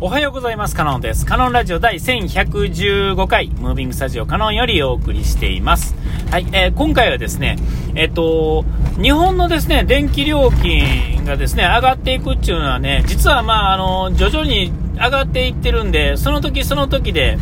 [0.00, 0.74] おはようございます。
[0.74, 1.24] カノンです。
[1.24, 5.94] カノンラジオ第1115回、ムービングスタジオカノンよりお送りしています。
[6.32, 7.56] はい、えー、今回はですね、
[7.94, 8.64] えっ、と、
[9.00, 17.38] 日本のですね、電気料金がですね、上がっていくっていうのはね、実はまあ、あの、徐々に上がっていってるんで、その時その時で、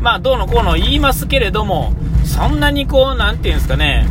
[0.00, 1.92] まあ、どうのこうの言いますけれども、
[2.24, 4.06] そんなにこう、なんていうんですかね、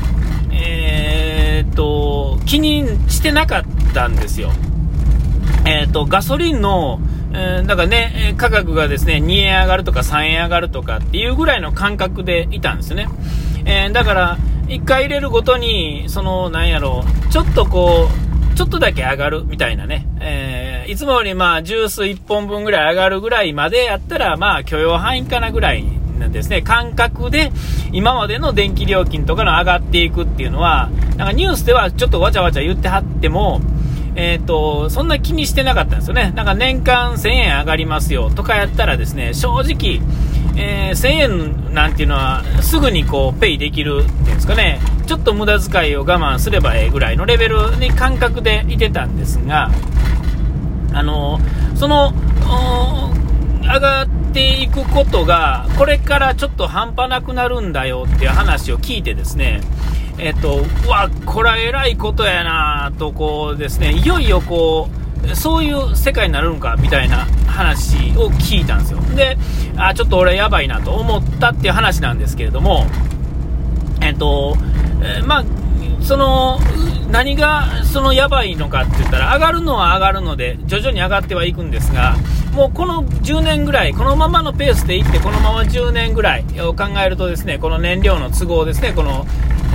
[0.51, 3.63] えー、っと、気にしてなかっ
[3.95, 4.51] たんですよ。
[5.65, 6.99] えー、っと、ガソリンの、
[7.33, 13.07] えー、だからね、価格がですね、2円上がるとか3円上がるとかっていうぐらいの感覚でいたんですね。
[13.65, 18.09] えー、だから、1回入れるごとに、その、なんやろう、ちょっとこ
[18.53, 25.85] う、ちょっとだけ上がるみたいなね、えー、いつもよりまあ、ジュース1本分ぐらい上がるぐらいまでやったら、まあ、許容範囲かなぐらい
[26.19, 27.51] なんですね、感覚で、
[27.91, 33.61] 今までの電気料金とかの上がっていくっていうのは、なんかニュースではちょっとわちゃわちゃ言ってはっても、
[34.15, 36.33] えっ、ー、と、そんな気にしてなかったんですよね。
[36.35, 40.01] なんか年間1000円上がりますよとかやったらですね、正直、
[40.57, 49.71] えー、1000円なんていうのはすぐにこうペイできるっていうんですかね、ちょっと無駄遣いを我慢すればええぐらいのレベルに感覚でいてたんですが、
[50.93, 51.39] あの、
[51.75, 52.13] その、
[53.61, 59.61] 上がっていくことが、これからちょっと半端なくなるんだよっていう話を聞いてですね、
[60.17, 64.89] えっと、うわ、これは偉いことやなと、こうですね、いよいよこ
[65.25, 68.99] う、そういう世界になるのかみたいな話を聞いたんですよ。
[69.15, 69.37] で、
[69.77, 72.85] あ、ちょっと俺やばいなと思ったっていう話なんですけれども、
[74.01, 74.55] えっと、
[75.03, 75.43] えまあ、
[76.01, 76.59] その、
[77.11, 82.15] 何がそのやばいのかって言ったら、上がるのは上がるので、徐々に上がってはいくんですが、
[82.53, 89.25] もうこの10年ぐらい、このままのペースでいって、このまま10年ぐらいを考えるとですね、この燃料の都合ですね、この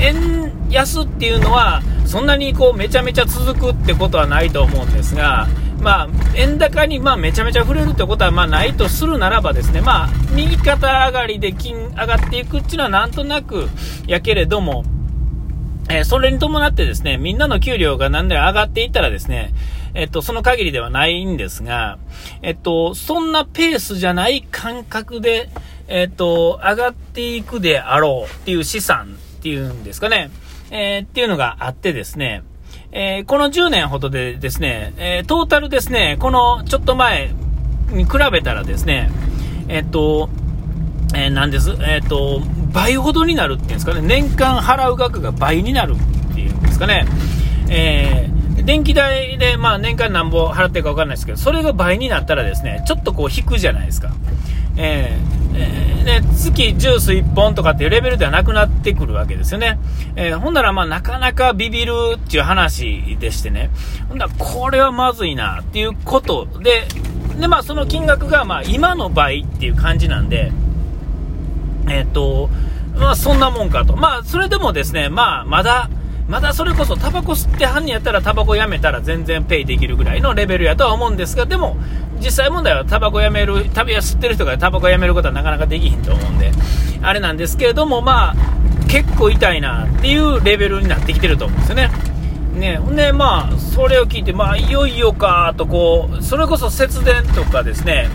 [0.00, 5.48] 円安っていうのは、そんなにこうめちゃめちゃ続くってことはないと思うんですが、
[5.80, 13.68] まあ、円高にまあめちゃめちゃ触れるってことはまあないとするならばですね、まあ、右肩上がりで金上がっていくっていうのはなんとなく
[14.06, 14.84] やけれども、
[15.88, 19.52] えー、それに伴ってですね、みんなの給料がなんで上がっていったらですね、
[19.94, 21.98] えっと、その限りではないんですが、
[22.42, 25.48] えっと、そんなペースじゃない感覚で、
[25.88, 29.16] えっと、上がっていくであろうっていう資産
[29.46, 30.30] っていうんですかね、
[30.72, 32.42] えー、っていうのがあってですね、
[32.90, 37.30] えー、この10年ほどでですね、えー、トータルですね、このちょっと前
[37.90, 39.08] に比べたらですね、
[39.68, 40.28] えっと、
[41.14, 42.40] えー、なんです、えっと、
[42.72, 47.06] 倍ほどになるっていうんですかね、年間払う額が倍になるっていうんですかね、
[47.68, 54.10] えー、電気代で、まあ、年間なんぼ払ってるか分かんないですけど、それが倍になったらですね、ちょっとこう引くじゃないですか。
[54.76, 55.35] えー、
[56.04, 59.78] で、月ジュース1本とかっていうレベルではなくなってくるわけですよね。
[60.14, 63.70] えー、ほんならまあなかなかビビるっていう話でしてね、
[64.08, 66.86] ほんならこれはまずいなっていうことで、
[67.38, 70.52] で、まあその金額がまあ今の倍っていう感じなんで、
[71.88, 72.48] えっ、と、
[72.96, 73.96] まあそんなもんかと。
[73.96, 75.90] まあそれでもですね、まあまだ、
[76.28, 81.76] まだそれこそタバコ吸って犯人やったらタバコやめたら全然ペイできるぐらいのレベルやとは思うんですが、でも、
[82.20, 86.52] 実際問題はタバコやめる、タバコ吸ってる人がタバコやめることはなかなかできひんと思うんで、
[87.02, 88.34] あれなんですけれども、まあ、
[88.88, 91.90] 結構痛いなっていうレベルになってきてると思うんですよね。
[92.54, 98.08] ね、で、まあ、それを聞いて、まあ、いよいよかと、こう、それこそ節電とかですね、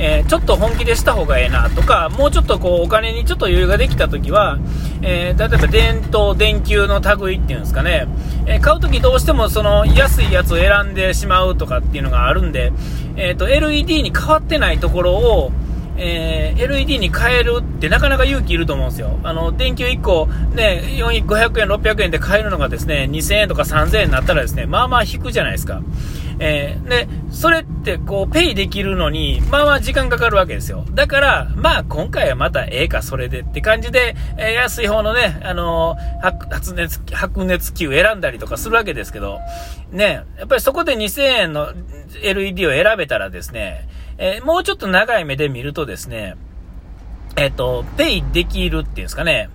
[0.00, 4.58] えー、ちょっと本気でした方がええなとか、もうちょっとこうお金にちょっと余裕ができたときは、
[5.02, 8.06] えー、例えば電灯、電球の類っていうんですかね、
[8.50, 12.72] え、買うときどうしてもその安いやつを選んでしまうとかっていうのがあるんで、
[13.16, 15.52] えーと、LED に変わってないところを、
[15.98, 19.18] えー、LED に変えるってなかなか勇気いると思うんですよ。
[19.22, 25.82] あの、電球1個、ね、4500円、600円で買えるのがですね、2000円とか3000円になったらですね、まあまあ引くじゃないですか。
[26.40, 30.84] えー、で、それってこう、ペイできるのに、まあまあ時間かかるわけですよ。
[30.92, 39.40] だから、まあ今回はまたええか、それでって感じで、えー、安い方のね、あのー、発熱、白熱球選んだりとかするわけですけど、
[39.90, 41.72] ね、やっぱりそこで2000円の
[42.22, 43.88] LED を選べたらですね、
[44.18, 46.36] えー、もうちょっと長い目で見るとですね、
[47.36, 49.48] えっ、と、ペイできるっていうんですかね、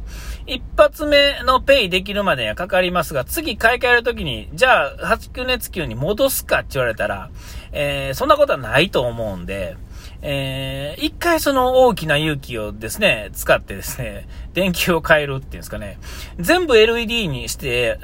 [0.46, 7.30] 一発目のペイできるまでにはかかりますが、次買い替えるときに、じゃあ、白熱球に戻すかって言われたら、
[7.72, 9.78] えー、そんなことはないと思うんで、
[10.22, 15.98] えー、一回その大きな勇気をですね、使ってですね、電球を変えるっていうんですかね、
[16.40, 18.00] 全部 LED にして、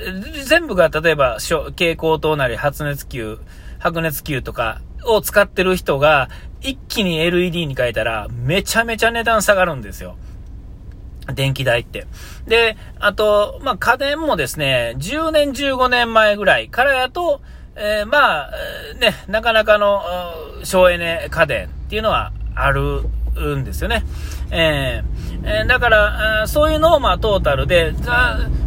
[0.46, 3.40] 全部が例えば、蛍光灯なり発熱球、
[3.80, 6.30] 白熱球とかを使ってる人が、
[6.62, 10.18] 一気に LED に変えたら、めちゃめちゃ値段下がるんですよ。
[11.34, 12.08] 電気代って。
[12.48, 17.42] で、あと、まあ、家電もですね、10年、15年前ぐらいからやと、
[17.76, 18.52] えー、まあ、
[19.00, 20.02] ね、なかなかの
[20.64, 23.04] 省エネ家電っていうのはある
[23.56, 24.04] んですよね。
[24.52, 27.94] えー、だから、そういうのをまあトータルで、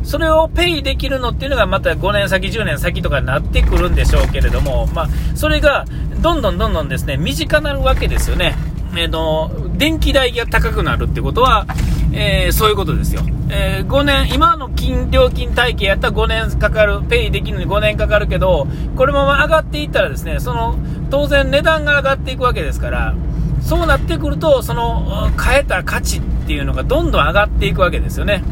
[0.05, 5.85] それをペイできるのっていうのがまた5年先、10年先とかになってくるんでしょうけれども、まあ、それが
[6.21, 8.55] どんどんどんどんですね、身近なるわけですよね。
[8.95, 11.67] えー、の、電気代が高くなるってことは、
[12.13, 13.23] えー、そういうことですよ。
[13.51, 18.67] えー、5年、今の金料金体系やったら5年かかる、ペイできるのに5年かかるけど、
[18.97, 20.79] これまま上がっていったらですね、その、
[21.11, 23.15] 当然値段が上がっていくわけですから、
[23.63, 28.43] そうなってくると、その、変えた価値っていうのがどんどん上がっていくわけですよね。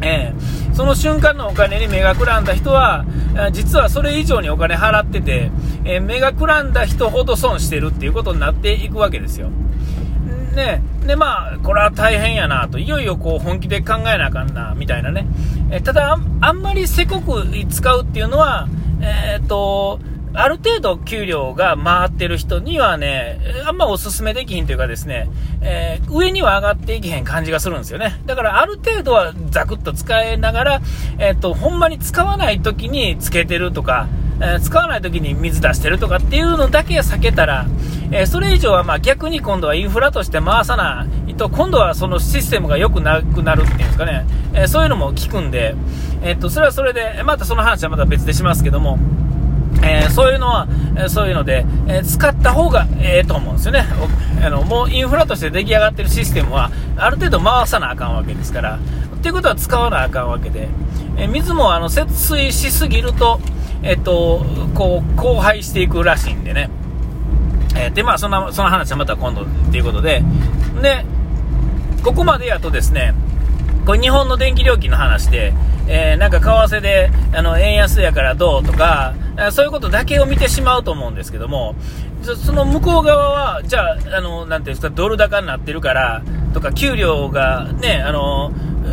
[0.00, 3.04] えー、その瞬間のお金に目がくらんだ人は、
[3.52, 5.50] 実はそれ以上にお金払ってて、
[5.84, 9.50] えー、目がくらんだ人ほど損してるっていうことになっていくわけですよ。
[10.54, 15.26] ね、で、まあ、これは大変やなと、いよいよこう本気で考えなあかんな、みたいなね。
[15.70, 18.68] えただ、あんまりせこく使うっていうのは、
[19.00, 20.00] えー、っと、
[20.36, 25.30] ある程度給料が回ってる人にはね、あんまお勧めできひんというかですね、
[25.62, 28.20] えー、上には上がっていけへん感じがするんですよね。
[28.26, 30.80] だからある程度はザクッと使いながら、
[31.18, 34.08] えっ、と、ほんまに使わない時につけてるとか、
[34.40, 37.66] え、使わない時に水出してるとかっていうのだけ避けたら、
[38.10, 45.74] え、それ以上はま逆に今度はインフラとして回さないと、今度はそのシステムが良くなくなるっていうんですかね、えそういうのも聞くんで、
[46.22, 48.98] えっと、それはそれで、またその話はまた別でしますけども、
[49.82, 50.66] えー、そういうのは、
[50.96, 53.84] えそういうので、えー、使った方がええと思うんですよね。
[54.42, 58.78] あの、もうインフラとして出来上がってるシステムは、ある程度回さなあかんわけですから、
[59.16, 60.68] っていうことは使わなあかんわけで、
[61.16, 63.40] え水もあの、節水しすぎると、
[63.84, 64.44] えっと、
[64.74, 66.70] こう、荒廃していくらしいんでね。
[67.76, 70.22] えで、まあ、そんな、その話はまた今度っていうことで、
[70.80, 71.04] で、
[72.02, 73.14] ここまでやとですね、
[73.84, 75.52] これ日本の電気料金の話で、
[75.86, 79.14] えー、なんか為替で、あの、円安やからどうとか、
[79.50, 81.74] そういうことだけを見てしまうと思うんですけども、
[82.22, 86.22] その向こう側は、じゃあ、あの、なんていうんですか、ドル高になってるから、
[86.54, 88.52] とか、給料がね、あの、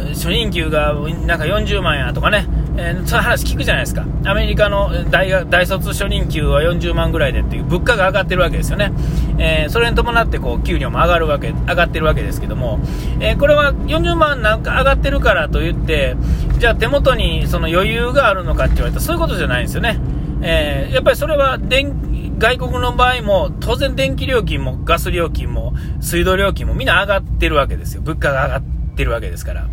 [0.09, 2.47] 初任給がなんか40万やとかね、
[2.77, 4.05] えー、そういう話聞くじゃないですか。
[4.25, 8.91] アメリカの大学大卒初任給は40万ぐらいでっていう物価が上がってるわけですよね。
[9.37, 12.79] えー、それに伴ってこう給料も上がるわけ、上がってるわけですけども、
[13.19, 16.15] えー、これは40万なんか上がってるからといって、
[16.59, 19.99] じゃあ手元にその余裕があるのかって言われたらそういうことじゃないんですよね。
[20.43, 21.93] えやっぱりそれは電
[22.41, 28.01] 外国の場合も当然電気料金もガス料金も水道料金もみんな上がってるわけですよ。
[28.01, 28.61] 物価が上がっ
[28.95, 29.67] てるわけですから。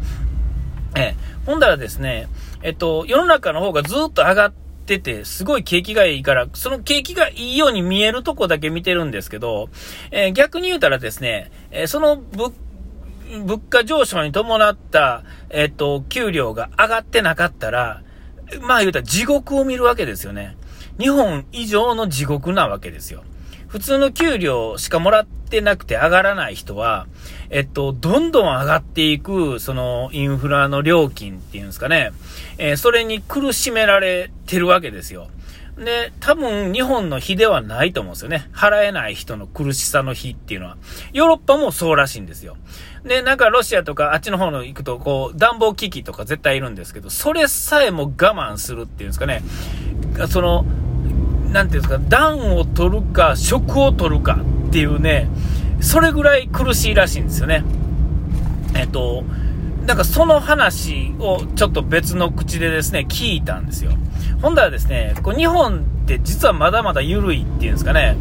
[0.96, 2.28] えー、ほんだらですね、
[2.62, 4.52] えっと、世の中の方がずっと上がっ
[4.86, 9.68] てて、すごい景気がいいから、その景気がいいように見えるとこだけ見てるんですけど、
[10.10, 12.52] えー、逆に言うたらですね、えー、その物
[13.44, 18.02] 物価上昇に伴った、えっと、給料が上がってなかったら、
[18.62, 20.56] まあ言うたら地獄を見るわけですよね。
[20.98, 23.22] 日本以上の地獄なわけですよ。
[23.68, 27.06] 普通の給料しかもらってなくて上がらない人は、
[27.50, 32.12] えっと、どんどん上がっていく、そのインフラの料金っていうんですかね、
[32.58, 35.28] えー、それに苦しめられてるわけですよ。
[35.78, 38.48] で、多分日本の日ではないと思うんですよね。
[38.52, 40.76] 払えない人の苦しさの日っていうのは。
[41.12, 42.56] ヨーロッパもそうらしいんですよ。
[43.04, 49.42] で、なんかロシアとかあっちの方の行くと、こう、暖房機器とか絶対いるんですけど、それさえも我慢するっていうんですかね。
[50.28, 50.66] その、
[51.52, 55.28] なんていうんですか、暖を取るか、食を取るかっていうね、
[55.80, 57.64] それぐらい苦しいらしいんですよね。
[58.74, 59.24] えっと、
[59.86, 63.92] なんかその話をちょっと別の口でですね、聞いたんですよ。
[64.42, 68.16] ほんだらですね、こう日本って実はまだまだ緩いっていうんですかね、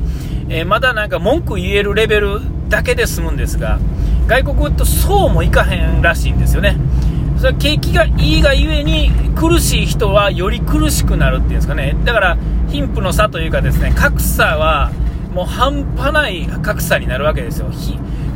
[0.49, 3.79] えー、まだなんか文句言えるレベルだけで済むんですが、
[4.27, 6.77] 外国とそうもいかへんらしいんですよね。
[7.37, 11.95] それは景気がいいがゆえに苦しい人はより苦しくなるっていうんですかね。
[12.03, 12.37] だから
[12.69, 14.91] 貧富の差というかですね、格差は
[15.33, 17.67] もう半端ない格差になるわけですよ。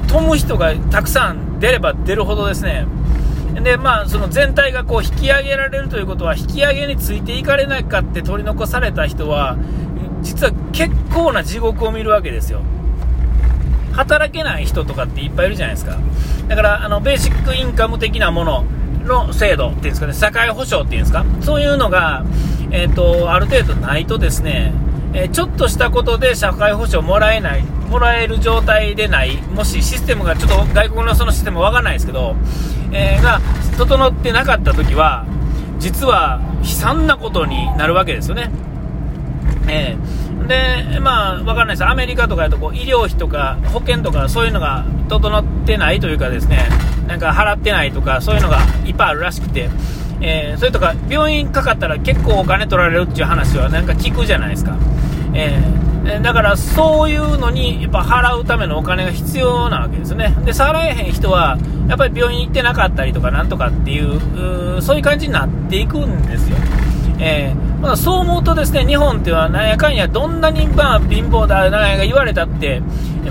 [0.08, 2.86] 飛む人がたくさん出れば出るほどですね、
[3.64, 9.58] で、まあ、その全体がこう引き上げられるということは、引き上げについていかれないかって取り残された人は、
[10.22, 12.62] 実は結構な地獄を見るわけですよ。
[13.94, 15.98] 働けない人とかっていっぱいいるじゃないですか。
[16.48, 18.66] だから、あの、ベーシックインカム的なもの
[19.06, 22.24] の制度っていうんですかね、社会保障っていうんですか、そういうのが、
[22.72, 24.74] え、ー、と、ある程度ないとですね、
[25.14, 32.36] え、ちょっとしたことで社会保障もらえない、もらえる状態でない、もしシステムがちょっと外国のそのシステムわかんないですけど、
[32.94, 33.42] えー、が
[33.78, 35.26] 整ってなかった時は、
[35.80, 38.52] 実は悲惨なことになるわけですよね。
[39.68, 41.86] えー、で、まあ、わかんないです。
[41.86, 46.70] アメリカとかだとこう医療費とか保険とかそういうのが整ってないというかですね、
[47.08, 49.70] なんか払ってないとかそういうのがいっぱいあるらしくて、
[50.22, 54.78] えー、それとか病院かかったら結構お金取られるっていう話はなんか聞くじゃないですか。
[55.34, 60.36] えー、だからそういうのにやっぱ払うためのお金が必要なわけですね。
[60.46, 66.58] で、払えへん人は、やっぱり病院行ってなかったりとかなんとかっていう、そういう感じになっていくんですよ。
[67.20, 72.82] えーまあ、そう思うとですね、日本ってはなんやかんやどんなにまあ貧乏だ、なんや言われたって、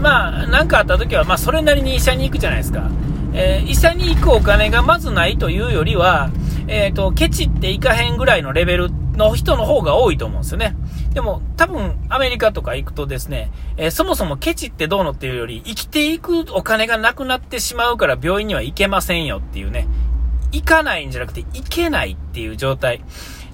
[0.00, 2.90] まあ、なんかあった時は、まあ、それなりに医者に行くじゃないですか。
[3.32, 6.30] えー、医者に行くお金がまずないというよりは、
[6.70, 10.76] えっ、ー、と、ケチっていかへんぐらいのレベルの人の方が多いと思うんですよね。
[11.12, 19.88] でも、多分、アメリカとか行くとですね、えー、そもそもケチってどうのっていうより、生きていくお金がなくなってしまうから病院には行けませんよっていうね、
[20.52, 23.02] 行かないんじゃなくて行けないっていう状態。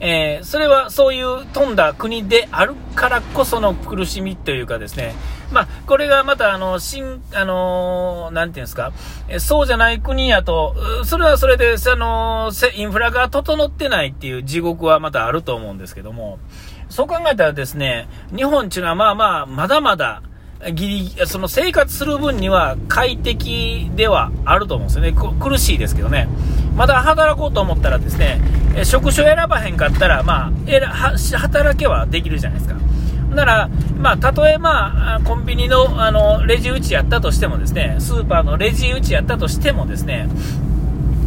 [0.00, 5.15] えー、それはそういう飛んだ国であるからこその苦しみというかですね、
[5.53, 8.93] まあ、これがまた、あの、新、あのー、なんていうんですか、
[9.29, 10.75] えそうじゃない国やと、
[11.05, 16.38] それはそれで、あのインフラが整ってないっていう地獄はまたあると思うんですけども、
[16.88, 20.23] そう考えたらですね、日本っていうのはまあまあ、まだまだ、
[20.72, 25.12] ギリその生活する分には快適ではあると思うんですよね。
[25.40, 26.28] 苦しいですけどね。
[26.75, 28.40] まだ働こうと思ったらですね、
[28.84, 32.78] 職種選ばへんかったら、まあ、働けはできるじゃないですか。
[33.34, 40.28] なら、まあ、たとえ、まあ、コンビニの、あの、レジ打ちやったとしてもですね、スーパーのレジ打ちやったとしてもですね、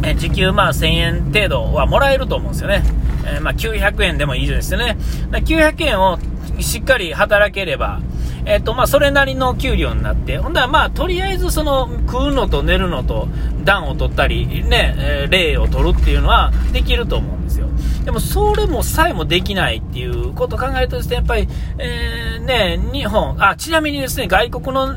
[0.02, 2.82] え時給まあ1000円程度はもらえると思うんですよね。
[3.26, 4.96] えー、まあ900円でもいいですよね。
[5.30, 6.18] 900円を
[6.60, 8.00] しっかり働ければ、
[8.46, 13.28] えっと、まあ、それなりの給料になって、ほんだら、まあ、とりあえず、その、食うのと寝るのと、
[13.64, 17.68] 暖を取ったり、ね、えー、を取るっていうのはできると思うんですよ。
[18.04, 24.96] でも、それもさえもできないっていうことを考えるとですね、やっぱり、えー、ね、日本、あ、ちなみにですね、外国の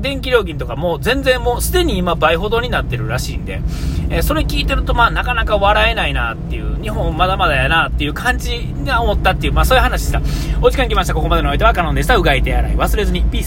[0.00, 3.60] 電気料金とかも全然もうすでに今倍ほどになってるらしいんで、
[4.10, 10.20] えー、それ聞いてると、まあ、なかなか笑えないなっていう、日本まだまだやなっていう感じが思ったっていう、まあ、そういう話でした。
[10.62, 11.14] お時間来ました。
[11.14, 12.16] ここまでのお相手はカノンでした。
[12.16, 13.22] うがい手洗い忘れずに。
[13.22, 13.46] ピース。